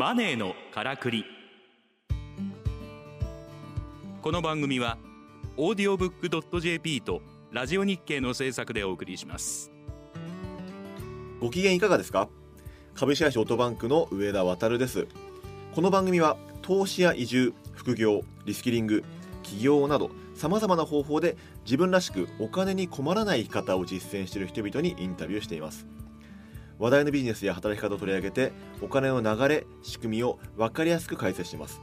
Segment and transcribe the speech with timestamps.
[0.00, 1.26] マネーのからくり。
[4.22, 4.96] この番組は
[5.58, 7.20] オーディオブックドット JP と
[7.52, 9.70] ラジオ日経の制作でお送りします。
[11.38, 12.30] ご機嫌いかがですか？
[12.94, 15.06] 株式会社オートバンクの上田渉です。
[15.74, 19.04] この番組は投資や移住副業リスキリング
[19.42, 21.36] 起業などさまざまな方法で
[21.66, 25.86] 自分らしくお金に困らない生き方を実践している人々にインタビューしています。
[26.80, 31.82] 話題のビジネスや働き方を取り上げてお金の流れ仕組みを分かりやすく解説します。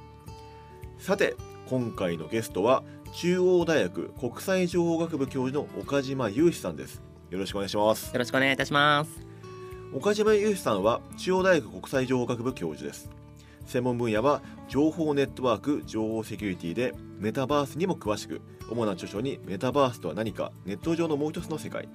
[0.97, 1.35] さて
[1.69, 7.03] 今回のゲストは中央大学国際情報学部教授の岡島雄志さんです。
[7.29, 8.11] よろしくお願いします。
[8.11, 9.11] よろしくお願いいたします。
[9.93, 13.11] 岡島雄志さんは中央大学国際情報学部教授です。
[13.67, 21.87] 専門分野は情報ネットワーク情報セキュリティでメタバースにも詳しく主な著書にメタバースとは何かネット上のもう一つの世界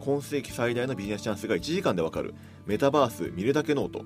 [0.00, 2.34] 今世紀最大のビジネスチャンスが1時間でわかる。
[2.66, 4.04] メタバース見るだけノート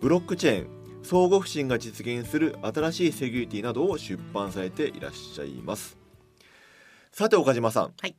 [0.00, 5.98] ブロックチェーン相互不信が実現する新しいセキュリティなどを出版されていらっしゃいます。
[7.10, 8.14] さて岡島さん、はい。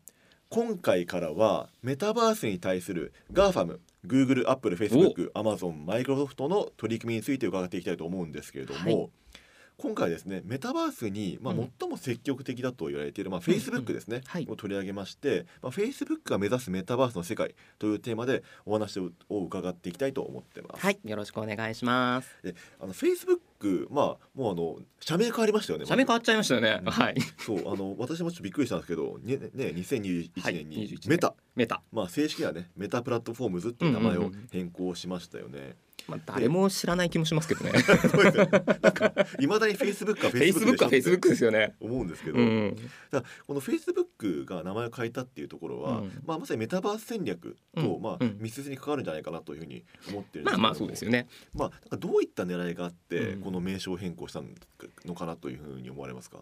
[0.50, 9.10] 今回からはメタバースに対する GAFAM Google、Apple、Facebook、Amazon、Microsoft の取り組みについて伺っていきたいと思うんですけれども、はい
[9.82, 20.82] 今回ですねメタバースに、まあ、うん最も積極的だと言われている、まあ、うんうん Facebook ですね、はいを取り上げまして、まあ、Facebook が目指すメタバースの世界というテーマでお話をを伺っていきたいと思ってます。
[20.82, 22.30] はい、よろしくお願いします。
[22.44, 25.86] であの Facebook まあもうあの社名変わりましたよね。
[25.86, 26.82] 社名変わっちゃいましたよね。
[26.84, 27.16] うんはい。
[27.40, 31.82] そうあの私もちょっとびっくりしたんですけどねね2021はい年に21年メタ、メタ。
[31.92, 35.76] まあ正式にはねメタプラットフォームズっていう名前をうんうんうん変更しましたよね。
[36.08, 37.72] まあ、誰も知らない気もしますけどね。
[39.40, 41.76] いまだに Facebook か Facebook でしょ Facebook はって Facebook ですよね。
[41.80, 42.76] 思うんですけど、うん。
[43.12, 51.28] だこの Facebook が名前を変えたっていうところは、うんまあ、まさにメタバース戦略と、まあうんうん密接に関わるんじゃないかなというふうに思ってるんですけどまあまあそうですよね。
[51.54, 54.42] まあ、なんかどういった狙いがあって、うんこの名称変更した
[55.06, 56.40] のかなというふうに思われますか？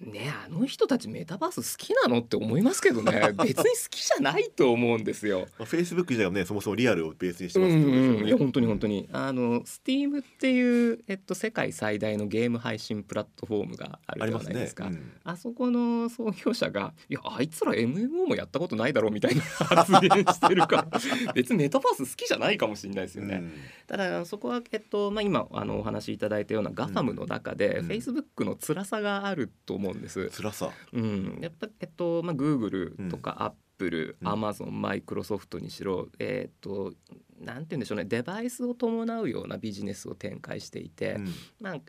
[0.00, 3.32] ねあの人たちメタバース好きなのって思いますけどね。
[3.42, 5.48] 別に好きじゃないと思うんですよ。
[5.58, 8.90] まあ、Facebook 自体がねそもそもリアルをベースにしてうんますけどうん、いや本当に本当に。
[8.90, 14.86] にあの Steam っていう、えっと、世界最大のゲーム配信プラットフォームがあるじゃないですか。
[14.86, 15.12] うん。
[15.24, 20.76] あそこの創業者が「いやあいつら MMO もやったことないだろ」うみたいな発言してるか。
[20.76, 20.88] ら
[21.34, 23.36] 別にメタバース好きじゃないかもしれないですよね。
[23.36, 23.52] うん。
[23.86, 27.86] ただそこは、えっとまあ、今あのお話しいただいたような GAFAM の中で、うん。
[27.86, 30.30] Facebook の辛さがあると思うんです。
[30.30, 30.70] 辛さ。
[30.92, 34.28] うん、やっぱえっとまあ Google とか Apple、うん。
[34.28, 36.92] Amazon、Microsoft にしろえっと
[37.40, 38.04] なんて言うんでしょうね。
[38.04, 41.28] デバイスを伴うようなビジネスを展開していて、うん。
[41.58, 41.80] まあ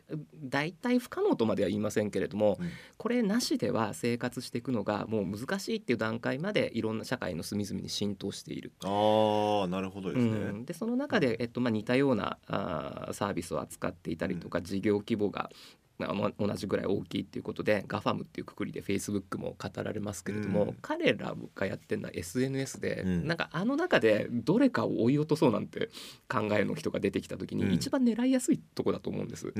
[0.42, 2.70] 大体不可能とまでは言いませんけれども、うん。
[2.96, 8.72] これなしでは生活していくのがもう難しいっていう段階までいろんな社会の隅々に浸透している。
[8.82, 20.76] ああなるほどですね、うん、でその中で、えっとまあ、似たようなあーサービスを扱っていたりとか、事業規模がま同じぐらい大きいっていうことで GAFAM っていうくくりで Facebook も語られますけれども、うん。
[20.82, 23.26] 彼らがやってるのは SNS で、うん。
[23.26, 25.90] なんかあの中でどれかを追い落とそうなんて
[26.28, 27.72] 考えの人が出てきた時に、うん。
[27.72, 29.52] 一番狙いやすいとこだと思うんです。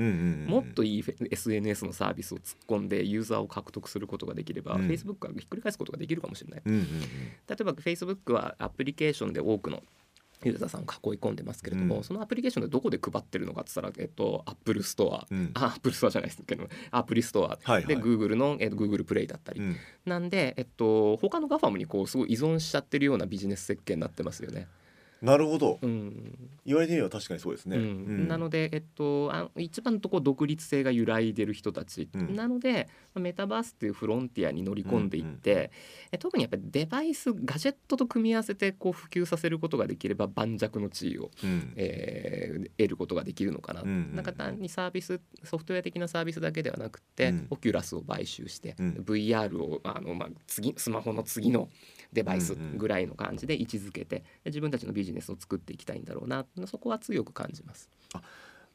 [0.47, 4.87] もっといい SNS のサービスを突っ込んでユーザーを獲得することができれば、うん。
[4.87, 6.61] Facebook はひっくり返すことができるかもしれない。
[6.65, 6.85] うんうんうん。
[6.85, 6.95] 例
[7.59, 9.83] えば Facebook はアプリケーションで多くの
[10.49, 12.03] ユーザーさんを囲い込んでますけれども、うん。
[12.03, 15.51] そのアプリケーションでどこで配ってるのかって言ったら、えっと、Apple ストア、うん。
[15.53, 17.85] あ Apple ストアじゃないですけどアプリストアはいはい。
[17.85, 19.75] で Google の、えっと、Google プレイだったり、うん。
[20.05, 24.67] なんで、えっと、他の GAFAM にこうすごい依存しちゃってるようなビジネス設計になってますよね。
[25.23, 25.79] なるほど。
[25.81, 26.49] うん。
[26.65, 27.83] 言われてみれば確かにそうですね、うん。
[27.83, 28.27] うん。
[28.27, 32.35] なので、えっと、あ一番のとこ独立性が揺らいでる人たち、うん。
[32.35, 35.71] なのでまあメタバースっていうフロンティアに乗り込んでいって、
[36.11, 41.73] え特にやっぱりデバイスガジェットと組み合わせてこう普及させることができれば盤石の地位を、うん。
[41.77, 47.47] えー得ることができるのかな、うんうんなんか単にサービスソフトウェア的なサービスだけではなくて、うん。
[47.49, 49.03] オキュラスを買収して、うん。
[49.05, 51.69] VR をあの、まあ、次スマホの次の
[52.13, 56.45] デバイスぐらいの感じで位置づけてで自分たちのビジネスを作っていきたいんだろうな。
[56.65, 57.89] そこは強く感じます。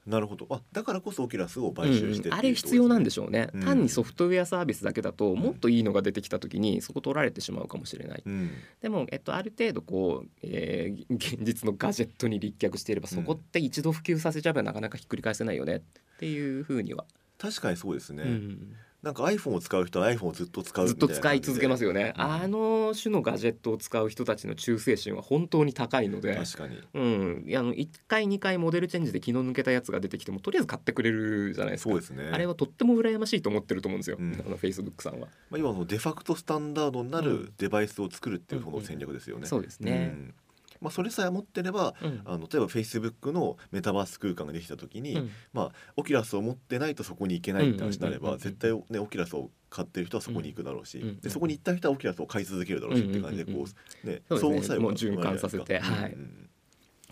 [0.08, 0.46] なるほど。
[0.48, 3.60] あだからこそオキュラスを買収してっていううんあれ必要なんでししょうね、うん。
[3.62, 8.50] 単にソフトウェアサービスだけだとんもっといいのが出てきた時にそこ取られてしまうかもしれない、うん。
[8.80, 15.76] でも、えっと、ある程度こう、えー 現実のガジェットに立脚していればそこって一度普及させちゃえばなかなかひっくり返せないよね。
[15.76, 15.80] っ
[16.18, 17.04] ていうふうには、
[17.36, 18.72] 確かにそうですね、うん
[19.02, 22.22] なんか iPhone を使う人は iPhone をずっと使うしずっと使い続けますよよね、うん。
[22.22, 26.34] あの種のガジェットを使う人たちの忠誠心は本当に高いので。
[26.34, 26.80] 確かに。
[26.94, 31.90] うん、いやあの1回2回モデルチェンジで気の抜けたやつが出てきてもとりあえず買ってくれるじゃないですか。
[31.90, 32.30] そうですね。
[32.32, 34.42] あれはとっても羨ましいと思ってると思うんですよ、うん。
[34.46, 35.28] あのフェイスブックさんは。
[35.50, 37.52] まあ、今のデファクトスタンダードになりうる、うん。
[37.58, 40.34] デバイスを作るっていうその戦略ですよね、そうですね、うん
[40.80, 42.22] まあ、それさえ持ってればうん。
[42.24, 45.30] あの例えば Facebook のメタバース空間ができた時に、うん。
[45.52, 53.66] まあ、オキュラスを持ってないとそこに行けないって話になれうんうんうんうんば絶対、ね、オキュラスを買ってる人はそこに行くだろうし、うんうんでそこに行った人はオキュラスを買い続けるだろうしって感じでこうんうんう、
[54.06, 55.78] ね、相互作用がもう循環させて。
[55.78, 56.16] はい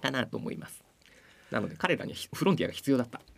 [0.02, 0.84] じゃなと思います。
[1.50, 3.20] なので彼らにはフロンティアが必要だった。
[3.20, 3.36] うん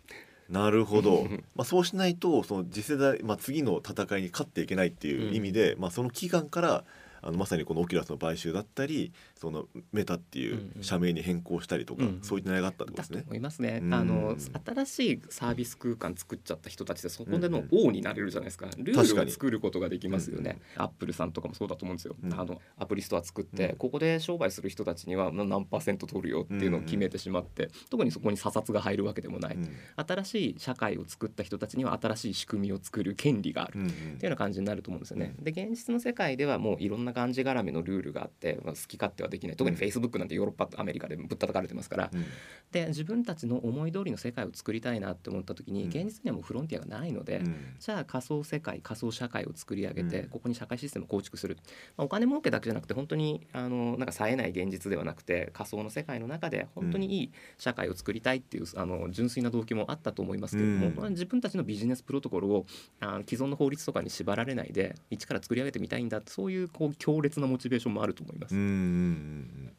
[0.49, 1.17] なるほど。
[1.17, 6.85] うんうん、まあ、そうしないとその次世代、まあ、次の戦いに勝っていけないっていう意味で、まあ、その期間から
[7.21, 13.23] あのまさにこのオキュラスの買収だったりそのメタっていう社名に変更したりとか、うんうんそういった狙いがあったってことですね。
[13.25, 13.79] 思いますね。
[13.81, 14.35] うんあの
[14.75, 18.67] 新しいサービス空間作っちゃった人たちでそこでの王になれるじゃないですか。
[18.77, 20.59] ルールを作ることができますよね。
[20.75, 22.15] アップルさんとかもそうだと思うんですよ。
[22.21, 29.55] うんあのアプリストア作って、うんここで商売する人たちには何パーセント取るよっていうのを決めてしまって、特にそこに査察が入るわけでもない。
[29.55, 33.85] うん新しい社会を作った人たちには新しい仕組みを作る権利がある。
[33.85, 35.35] っていうような感じになると思うんですよね。
[35.39, 39.55] で現実の世界ではもういろんながんじがらめのルールがあって、まあ、好き勝手はできない。
[39.55, 39.81] 特にうん。
[39.81, 42.25] Facebook なんてヨーロッパとアメリカでぶったたかれてますから、うん。
[42.71, 45.89] で自分たちの思い通りの世界を作りたいなって思った時に、うん。
[45.89, 47.75] 現実にはもうフロンティアがないので、うん。
[47.79, 50.29] じゃあ仮想世界仮想社会を作り上げて、うん。
[50.29, 51.57] ここに社会システムを構築する、
[51.97, 60.95] まあ、お金儲けだけじゃなくて本当にあのなんか冴えない現実ではなくて仮想の世界の中で本当にいい社会を作りたいっていう、あの純粋な動機もあったと思いますけれども、うん。
[60.95, 62.65] まあ自分たちのビジネスプロトコルを
[62.99, 66.21] あの既存の法律とかに縛られないで一から作り上げてみたいんだ。
[66.25, 68.55] そういうこう強烈なモチベーションもあると思います。
[68.55, 69.71] うんうんうん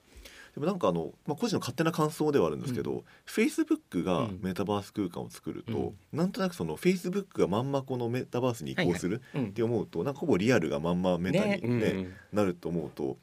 [0.54, 4.40] でもなんかあの、まあ、個人の勝手な感想ではあるんですけど、Facebook がうん。
[4.42, 9.46] メタバース空間を作ると、なんとなくその Facebook がまんまこのメタバースに移行するうん。
[9.46, 11.60] って思うと、なんかほぼリアルがまんまメタに、ね。
[11.62, 13.16] うんうんなると思うと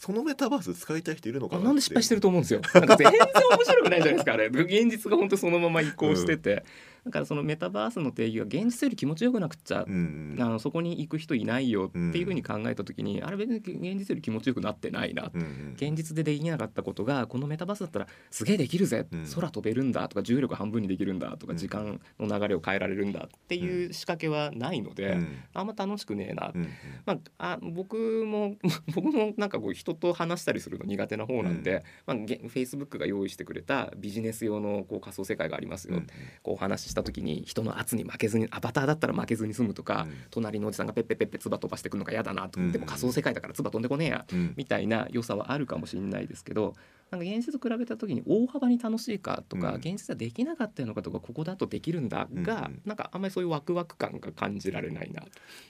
[0.00, 2.62] そのメタバース使いたい人いるのかななんで失敗してると思うんですよ。
[2.72, 4.46] なんか全然面白くないじゃないですかあれ。
[4.46, 6.64] 現実が本当そのまま移行してて、
[7.04, 15.30] だからそのメタバースの定義が現実より気持ちよくなくっちゃ、うんあのそこに行く人いないよっていうふうに考えた時に、あれ別に現実より気持ちよくなってないな。
[15.32, 21.58] うんうん現実でできなかったことがこのメタバースだったらすげえできるぜ、うん空飛べるんだとか重力半分にできるんだとかうん。
[21.58, 25.38] 時間の流れを変えられるんだっていう仕掛けはないので、うん。
[25.54, 26.50] あんま楽しくねえな。
[26.54, 26.68] うんうん。
[27.06, 28.56] まあ、あ僕も
[28.94, 36.06] 僕もなんかこう人と話したりするの苦手な方なんで、まあ、フェイスブックが用意してくれたビジネス用のこう仮想世界がありますよ、うん。
[36.42, 40.14] こうお話しした時に人の圧に負けずにアバターだったら負けずに済むとか、うん。
[40.30, 42.72] 隣のおじさんがペッペッペッペ唾飛ばしてくるのが嫌だなと、うん。
[42.72, 46.74] でも仮想世界だから唾飛んでこねえやうんみたいな良さはあるかもしれないですけど
[47.10, 49.74] なんか現実と比べた時に大幅に楽しいかとか、うん。
[49.76, 52.82] 現実はできなかったのかとかここだとできるんだが、うん。
[52.84, 55.22] なんかあんまりそういうワクワク感が感じられないな。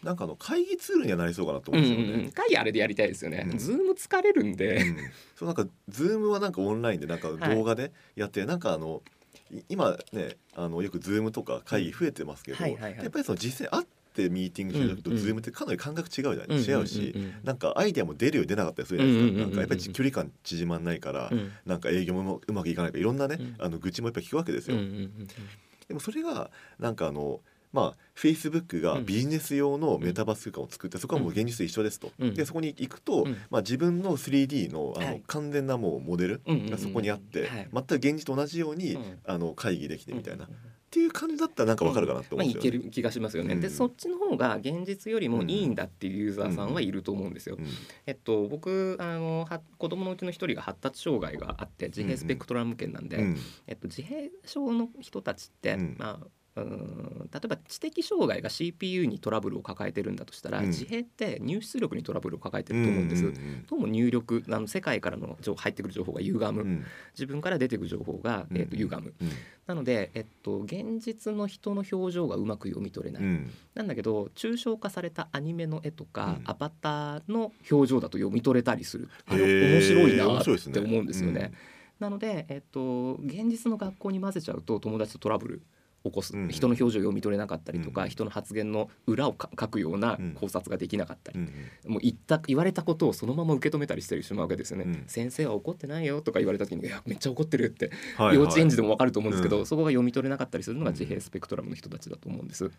[0.03, 2.25] なんかあの会議ツールにはなりそうかなとうんうん思うんですよね。
[2.25, 3.47] うん、会議あれでやりたいですよね。
[3.51, 3.59] うん。
[3.59, 4.97] ズーム疲れるんで、うん。
[5.35, 9.20] そうなんかズームはなんかオンラインでなんか動画でやって、なんかあのい
[9.69, 13.03] 今ねあのよくズームとか会議増えてますけど、はいはいはい。
[13.03, 15.23] やっぱりその実際会ってミーティングしてる時とうんうん。
[15.23, 17.35] ズームってかなり感覚違うじゃない、違うし、うんうん。
[17.45, 21.39] なんかアイデアも出るように出なかったりするじゃないですか、うんうんうんうんなんかやっぱり距離感縮まんないから、うん。
[21.39, 23.57] うんなんか営業もうまくいかないからいろんなね、うん。
[23.59, 25.29] あの愚痴もやっぱり聞くわけですよ、うんうんうん。
[25.89, 27.41] でもそれがなんかあの
[27.73, 32.35] まあフェイスブックがビジネス用のメタバース空間を作って、そこはもう現実と一緒ですと、うん。
[32.35, 33.37] でそこに行くと、うん。
[33.51, 35.23] まあ、自分の 3D のあの、はい。
[35.27, 37.69] 完全なもうモデルうんうんうんがそこにあって、はい。
[37.73, 39.19] 全く現実と同じように、うん。
[39.25, 42.79] あの会議できてみたいな、うんうんうんっていう感じだったらなんかわかるかなとまあ、思うんですよね。
[42.79, 43.55] いける気がしますよね。
[43.55, 43.61] うん。
[43.61, 47.55] でそっちの方が現実よりもいいんだっていうユーザーさんはいると思うんですよ。
[47.61, 47.67] うん。
[48.07, 53.37] えっと僕あのは子供のうちの一人が発達障害があって自閉スペクトラム圏なんで、うん。
[53.69, 55.97] えっと、自閉症の人たちって、うん。
[55.97, 60.67] まあうーん例えば知的障害が CPU にトラブルを抱えてるんだとしたら、うん。
[60.67, 63.25] 自閉って入出力にトラブルを抱えてると思うんです。
[63.25, 66.85] うんうんどうも入力あの世界からの情入ってくる情報が歪む、うん。
[67.13, 69.31] 自分から出てくる情報が、えっと歪む、うん。
[69.67, 73.51] なので、えっと、現実の人の表情がうまく読み取れない、うん。
[73.75, 76.51] なんだけど抽象化されたアニメの絵とか、うん。
[76.51, 81.53] アバターの表情だと読み取れたりするあれ面白いなって思うんですよね。
[82.01, 85.63] なので、えっと、現実の学校に混ぜちゃうと友達とトラブル
[86.05, 90.31] 起こす、うん人の表情を読み取れなかったりとか、うん人の発言の裏をか書くようなうん。
[90.33, 91.51] 考察ができなかったり、うん
[91.87, 95.05] もう言った言われたことをそのまま受け止めたりしてしまうわけですよね、うん。
[95.07, 98.37] 先生は怒ってないよとか言われた時にいやめっちゃ怒ってるって、はいはい。
[98.37, 99.67] 幼稚園児でも分かると思うんですけど、うん。
[99.67, 100.95] そこが読み取れなかったりするのがうん。
[100.95, 102.71] 自閉スペクトラムの人たちだと思うんです。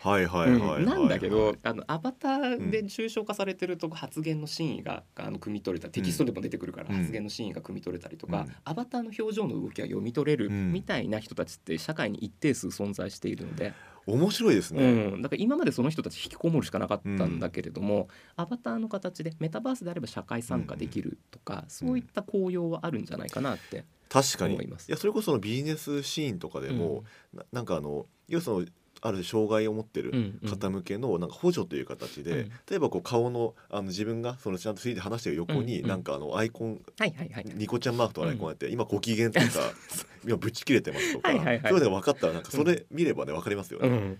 [0.00, 6.96] はいはいはいなんだけどあのアバターで抽象化されてると発言の真意があの汲み取れたテキストでも出てくるからうん。
[6.96, 8.52] 発言の真意が汲み取れたりとか、うん。
[8.64, 10.72] アバターの表情の動きが読み取れるうん。
[10.72, 13.72] みたいな人たちって社会に一定数存在しているので、
[14.06, 23.84] 面白いですね、うん、だから今までその人たち引きこもるしかなかったんだけれども、アバターの形でメタバースであれば社会参加できるとか、そういった効用はあるんじゃないかなって。
[24.08, 24.54] 確かに。
[24.54, 28.66] 思いますやそれこそビジネスシーンとかでも、ななんかあの要はその
[29.04, 32.48] ある障害を持ってる方向けのなんか補助という形で、うん。
[32.70, 36.80] 例えばこう顔のあの自分がそのちゃんと 3D で話してる横に、なんかあのアイコン
[37.54, 39.46] ニコちゃんマークとかアイコンやって、今ご機嫌とか
[40.24, 44.18] 今ぶち切れてますとかはいそういうのが分かったらなんかそれ見ればね分かりますよね、うん。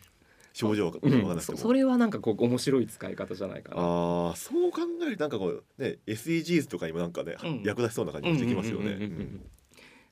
[0.53, 1.41] 症状がうん。
[1.41, 3.81] そそれはなんかこう面白い使い方じゃないかな。
[3.81, 7.63] ああそう考えるとなんかこうね SDGs とかにもなんかね、うん。
[7.65, 8.99] 役立ちそうな感じがしてきますよね。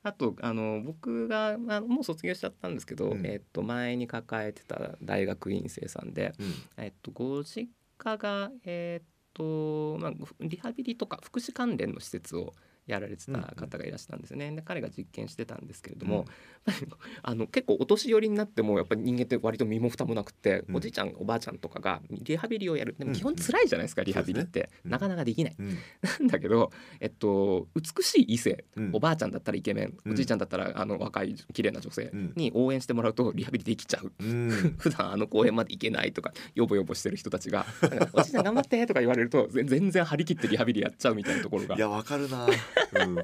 [0.02, 3.26] あとあの僕が、まあ、もう卒業しちゃったんですけど、うん。
[3.26, 6.54] えっと前に抱えてた大学院生さんで、うん。
[6.76, 12.54] えっとご実家がえっとまあリハビリとか福祉関連の施設を
[12.86, 14.50] やられてた方がいらしたんですよね。
[14.50, 16.26] で彼が実験してたんですけれども、
[17.22, 20.76] あの結構お年寄りになってもやっぱり人間って割と身も蓋もなくて、うん。
[20.76, 22.94] おじいちゃんおばあちゃんとかがリハビリをやる。
[22.98, 23.16] でもうん。
[23.16, 24.90] 基本辛いじゃないですか、リハビリって、うん。
[24.90, 25.56] なかなかできない。
[25.58, 25.68] うん。
[25.68, 26.70] なんだけど、
[27.00, 28.90] えっと、美しい異性、うん。
[28.92, 30.12] おばあちゃんだったらイケメン、うん。
[30.12, 32.32] おじいちゃんだったらあの若い綺麗な女性うん。
[32.36, 34.12] に応援してもらうとリハビリできちゃう。
[34.18, 34.50] うん。
[34.78, 41.76] 普段あの公園まで行けないとかヨボヨボしてる人たちが「なんかおじいちゃん頑張って」とか言われるとぜ全然張り切ってリハビリやっちゃうみたいなところが。
[41.76, 42.46] いやわかるな。
[42.94, 43.22] うん。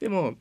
[0.00, 0.34] でも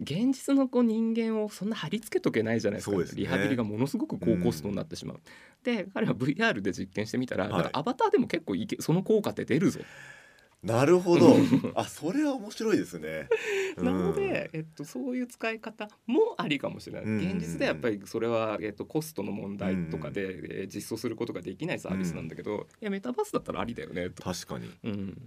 [0.00, 2.96] 現実のこう人間をそんな貼り付けとけないじゃないですか。
[2.96, 3.22] ですね。
[3.22, 5.20] リハビリがものすごく高コストになってしまう。
[5.64, 7.70] で彼は VR で実験してみたら、はい。
[7.72, 9.80] アバターでも結構いけその効果って出るぞ。
[10.62, 11.36] なるほど。
[11.74, 13.28] あそれは面白いですね。
[13.76, 13.84] うん。
[13.84, 17.38] なので、えっと、そういう使い方もありかもしれない、うんうんうん。
[17.38, 24.22] 現実でやっぱりそれは、えっと、コストの問題とかで、えー実装することができないサービスなんだけど、いやメタバースだったらありだよねと。
[24.22, 24.70] 確かに。
[24.84, 25.18] うん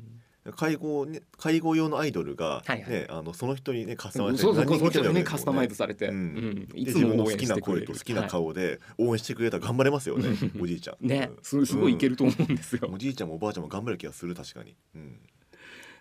[0.53, 2.89] 介護ね介護用のアイドルがはいはい。
[2.89, 6.17] ねあのその人にねカスタマイズそうそう何人その人にね来てカスタマイズされて、ううん。
[6.17, 11.03] んいでつも好きな声と好きなは顔で応援してくれたら頑張れますよね、うんおじいちゃん。
[11.03, 11.29] い ね。
[11.35, 11.43] うん。
[11.43, 12.89] すすごいいけると思うんですよ。
[12.93, 14.75] おじいちゃんもおばあちゃんも頑張る気がする確かに。
[14.95, 15.19] うん。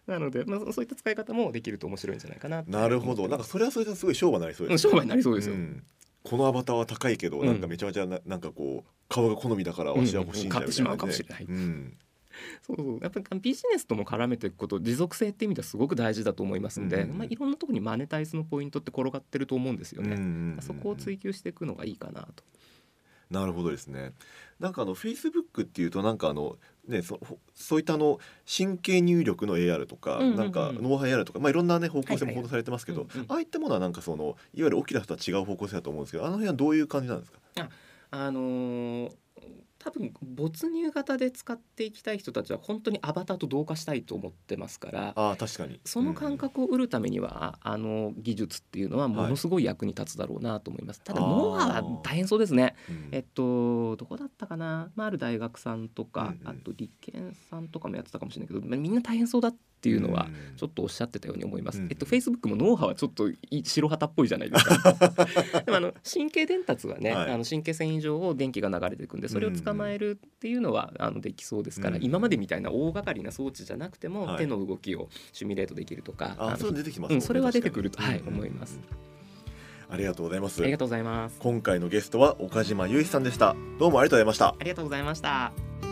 [0.07, 3.27] なので、まあ、そういった使い方もできると面白いんじゃないかななるほど。
[3.29, 5.55] なんかそれはそれですごい商売になりそうです、うん商売になりそうですよ。
[5.55, 5.83] ん。
[6.23, 7.47] このアバターは高いけど、うん。
[7.47, 10.61] なんかめちゃめちゃななんかこう顔が好みだからわしは欲しいんだうん。
[10.61, 11.45] 買ってしまうかもしれない。
[11.49, 11.97] うん
[12.63, 20.15] そうそうやっぱりビジネスとも絡めていくこと持続性っていう意味ではすごく大事だと思いますんで、うんうんうんまあ、いろんなところにマネタイズのポイントって転がってると思うんですよね。
[20.15, 22.45] うんうんうんそこを追求していくのがいいかなと。
[23.31, 24.13] なるほどですね。
[24.61, 34.37] なんかあのフェイスブックっていうとなんかあのねそほそういったあの神経入力の AR とか、うんうんうんなんか脳波 AR とかまあいろんなね方向性はいはいも報道されてますけど、うんうんああいったものはなんかそのいわ
[34.67, 37.39] ゆる大きな人とは違う方向性だと思うんですけどあの辺はどういう感じなんですか？
[38.11, 39.13] あのー
[39.85, 45.79] 多分没入型で使っていきたい人たちは本当にアバターと同化したいと思ってますからああ確かに。
[45.85, 51.03] その感覚を売るためには、あの技術っていうのはものすごい役に立つだろうなと思います。
[51.03, 52.75] ただあーノウハウは大変そうですね。
[52.89, 53.09] うん。
[53.13, 61.79] えっとどこだったかな、まあ、ある大学さんとか、うんうんあと理研さんとかもやってたかもしれないけどまあみんな大変そうだっていうのはうんちょっとおっしゃってたように思います。
[61.79, 64.93] うんえっと、フェイスブックもノウハウはちょっとい白旗っぽいじゃないですか。
[65.65, 72.05] でもあの神経伝達はね、はいあの神経線以上を電気が流れていくんでそれを捕まえるっていうのはあのできそうですから、うん。
[72.05, 74.39] 今までみたいな大掛かりな装置じゃなくても、はい。
[74.39, 78.79] 手の動きをシミュレートできるとかのあそれ出てきますそれは出てくると、はい、思います。
[79.91, 80.63] ありがとうございます。
[80.63, 81.37] ありがとうございます。
[81.39, 83.55] 今回のゲストは岡島雄一さんでした。
[83.79, 84.49] どうもありがとうございました。
[84.49, 85.84] ありがとうございました。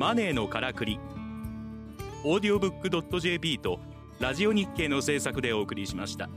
[0.00, 0.98] マネーのからくり
[2.24, 3.80] オーディオブック JP と
[4.18, 6.30] ラジオ日経の制作でお送りしました。